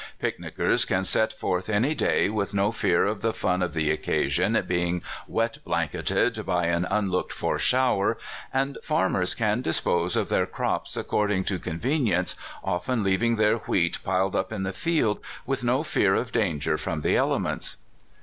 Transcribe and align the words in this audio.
Picnickers 0.17 0.83
can 0.83 1.05
set 1.05 1.31
forth 1.31 1.69
any 1.69 1.93
day, 1.93 2.27
with 2.27 2.55
no 2.55 2.71
fear 2.71 3.05
of 3.05 3.21
the 3.21 3.35
fun 3.35 3.61
of 3.61 3.75
the 3.75 3.91
occasion 3.91 4.59
being 4.67 5.03
wet 5.27 5.59
blanketed 5.63 6.43
by 6.43 6.65
an 6.65 6.85
unlooked 6.89 7.31
for 7.31 7.59
shower; 7.59 8.17
and 8.51 8.79
farmers 8.81 9.35
can 9.35 9.61
dispose 9.61 10.15
of 10.15 10.29
their 10.29 10.47
crops 10.47 10.97
according 10.97 11.43
to 11.43 11.59
convenience, 11.59 12.35
often 12.63 13.03
leaving 13.03 13.35
their 13.35 13.57
wheat 13.57 14.03
piled 14.03 14.35
up 14.35 14.51
in 14.51 14.63
the 14.63 14.73
field, 14.73 15.19
with 15.45 15.63
no 15.63 15.83
fear 15.83 16.15
of 16.15 16.31
danger 16.31 16.79
from 16.79 17.01
the 17.01 17.15
elements. 17.15 17.77